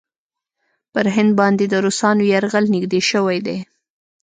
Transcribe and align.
پر 0.93 1.05
هند 1.15 1.31
باندې 1.39 1.65
د 1.67 1.75
روسانو 1.85 2.23
یرغل 2.33 2.65
نېږدې 2.73 3.01
شوی 3.11 3.39
دی. 3.45 3.57